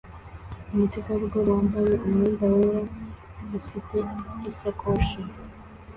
[0.73, 2.81] Umutegarugori wambaye umwenda wera
[3.59, 3.97] ufite
[4.51, 5.19] isakoshi